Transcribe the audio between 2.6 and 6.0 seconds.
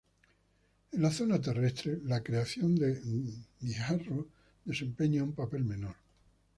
de guijarros desempeña un papel menor.